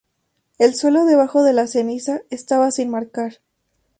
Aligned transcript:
El 0.57 0.73
suelo 0.73 1.05
debajo 1.05 1.43
de 1.43 1.53
la 1.53 1.67
ceniza 1.67 2.23
estaba 2.31 2.71
sin 2.71 2.89
marcar. 2.89 3.37